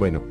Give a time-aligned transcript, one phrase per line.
[0.00, 0.22] Bueno,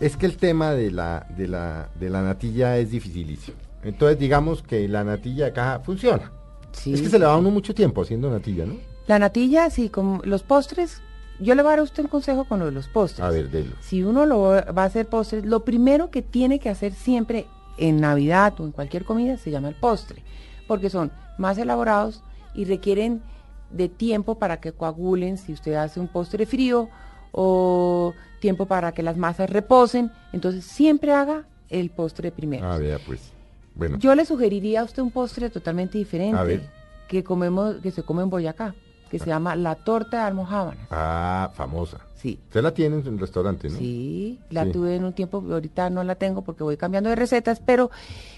[0.00, 3.56] es que el tema de la, de la, de la natilla es dificilísimo.
[3.84, 6.32] Entonces digamos que la natilla de caja funciona.
[6.72, 6.94] Sí.
[6.94, 8.74] Es que se le va a uno mucho tiempo haciendo natilla, ¿no?
[9.06, 11.00] La natilla, sí, con los postres,
[11.38, 13.24] yo le voy a dar a usted un consejo con lo de los postres.
[13.24, 13.76] A ver, delo.
[13.78, 17.46] Si uno lo va a hacer postres, lo primero que tiene que hacer siempre
[17.78, 20.24] en Navidad o en cualquier comida se llama el postre,
[20.66, 23.22] porque son más elaborados y requieren
[23.70, 26.88] de tiempo para que coagulen si usted hace un postre frío
[27.32, 32.66] o tiempo para que las masas reposen, entonces siempre haga el postre primero.
[32.70, 33.32] A ver, pues.
[33.74, 36.68] Bueno, Yo le sugeriría a usted un postre totalmente diferente A ver.
[37.08, 38.74] que comemos que se come en Boyacá,
[39.10, 40.86] que se llama la torta de almohábanas.
[40.90, 41.98] ah, famosa.
[42.14, 42.38] Sí.
[42.48, 43.78] Usted la tiene en su restaurante, ¿no?
[43.78, 44.72] Sí, la Sí.
[44.72, 47.90] tuve en un tiempo, ahorita no la tengo porque voy cambiando de recetas, pero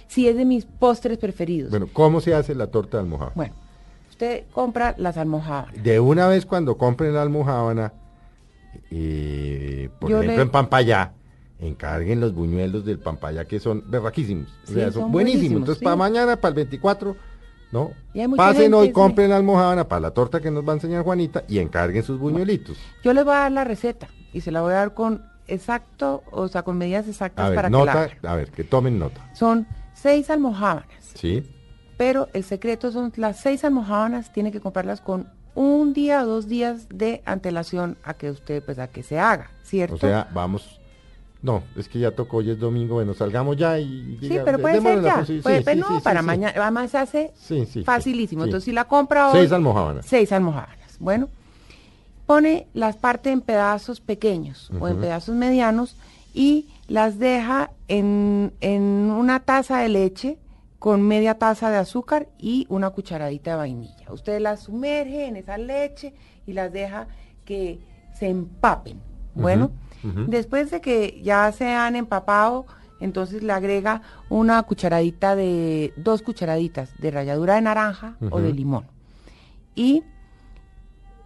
[0.07, 1.71] sí es de mis postres preferidos.
[1.71, 3.33] Bueno, ¿cómo se hace la torta de almohábana?
[3.35, 3.55] Bueno,
[4.11, 5.83] usted compra las almohábanas.
[5.83, 7.93] De una vez cuando compren la almohábana,
[8.91, 11.13] eh, por Yo ejemplo le- en Pampayá,
[11.59, 14.49] encarguen los buñuelos del Pampayá que son berraquísimos.
[14.49, 15.59] o Sí, sea, son, son buenísimos.
[15.61, 15.85] Entonces, sí.
[15.85, 17.17] para mañana, para el 24,
[17.73, 17.91] ¿no?
[18.37, 21.59] Pasen hoy, compren la almohábana para la torta que nos va a enseñar Juanita y
[21.59, 22.77] encarguen sus buñuelitos.
[23.03, 26.23] Yo les voy a dar la receta y se la voy a dar con exacto,
[26.31, 28.99] o sea, con medidas exactas A ver, para que la nota, a ver, que tomen
[28.99, 29.31] nota.
[29.35, 31.43] Son seis almohábanas, ¿Sí?
[31.97, 36.49] pero el secreto son las seis almohábanas, tiene que comprarlas con un día o dos
[36.49, 39.95] días de antelación a que usted, pues, a que se haga, ¿cierto?
[39.97, 40.81] O sea, vamos.
[41.43, 44.17] No, es que ya tocó, hoy es domingo, bueno, salgamos ya y.
[44.21, 45.25] Sí, diga- pero puede ser ya.
[45.27, 46.55] sí, sí, no, sí, para sí, mañana.
[46.63, 48.43] Además se hace Sí, sí, sí, facilísimo.
[48.43, 48.49] sí.
[48.49, 49.39] Entonces, si la compra hoy.
[49.41, 50.07] Seis almohábanas.
[50.07, 50.97] Seis almohábanas.
[51.01, 51.29] Bueno,
[52.27, 55.97] pone las partes en pedazos pequeños o en pedazos medianos
[56.33, 60.39] y las deja en, en una taza de leche
[60.85, 64.13] con media taza de azúcar y una cucharadita de vainilla.
[64.13, 66.13] Usted las sumerge en esa leche
[66.47, 67.09] y las deja
[67.47, 67.81] que
[68.13, 69.01] se empapen.
[69.35, 69.71] Bueno,
[70.27, 72.67] después de que ya se han empapado,
[73.01, 78.85] entonces le agrega una cucharadita de, dos cucharaditas de ralladura de naranja o de limón.
[79.75, 80.03] Y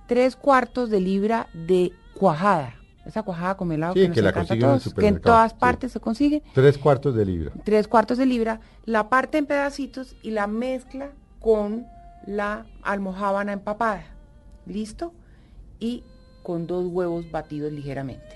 [0.06, 2.76] tres cuartos de libra de cuajada.
[3.08, 5.52] Esa cuajada con helado Sí, que, nos que la consiguen en todos, que en todas
[5.52, 5.56] sí.
[5.58, 6.42] partes se consigue.
[6.52, 7.52] Tres cuartos de libra.
[7.64, 11.10] Tres cuartos de libra, la parte en pedacitos y la mezcla
[11.41, 11.86] con
[12.26, 14.04] la almohábana empapada.
[14.66, 15.14] ¿Listo?
[15.80, 16.04] Y
[16.42, 18.26] con dos huevos batidos ligeramente.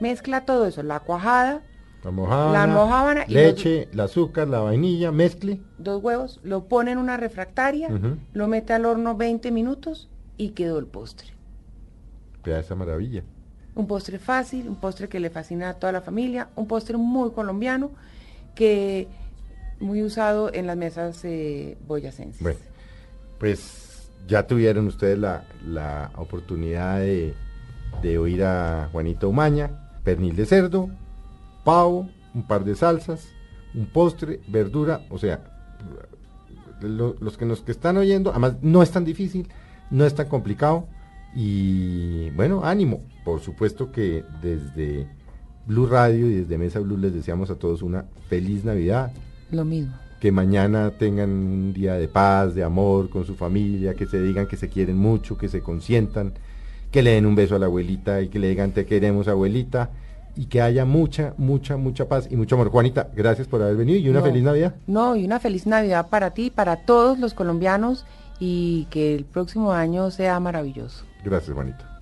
[0.00, 1.62] Mezcla todo eso, la cuajada,
[2.02, 5.60] La almohábana, La almohábana y leche, el azúcar, la vainilla, mezcle.
[5.78, 7.88] dos huevos, lo pone en una refractaria,
[8.32, 11.28] lo mete al horno 20 minutos y quedó el postre.
[12.44, 13.22] Vea esa maravilla.
[13.76, 17.30] Un postre fácil, un postre que le fascina a toda la familia, un postre muy
[17.30, 17.90] colombiano
[18.54, 19.06] que
[19.80, 22.40] muy usado en las mesas eh, boyacenses.
[22.42, 22.58] Bueno,
[23.38, 27.34] pues ya tuvieron ustedes la, la oportunidad de,
[28.02, 30.88] de oír a Juanito Umaña, pernil de cerdo,
[31.64, 33.28] pavo, un par de salsas,
[33.74, 35.40] un postre, verdura, o sea,
[36.80, 39.48] lo- los que nos que están oyendo, además no es tan difícil,
[39.90, 40.88] no es tan complicado
[41.34, 43.00] y bueno, ánimo.
[43.24, 45.06] Por supuesto que desde
[45.66, 49.12] Blue Radio y desde Mesa Blue les deseamos a todos una feliz Navidad
[49.50, 49.94] Lo mismo.
[50.20, 54.46] que mañana tengan un día de paz, de amor con su familia, que se digan
[54.46, 56.32] que se quieren mucho, que se consientan,
[56.90, 59.90] que le den un beso a la abuelita y que le digan te queremos abuelita
[60.36, 62.68] y que haya mucha, mucha, mucha paz y mucho amor.
[62.70, 64.26] Juanita, gracias por haber venido y una No.
[64.26, 64.74] feliz Navidad.
[64.86, 68.04] No, y una feliz Navidad para ti, para todos los colombianos
[68.38, 71.04] y que el próximo año sea maravilloso.
[71.26, 71.95] Gracias, Juanita.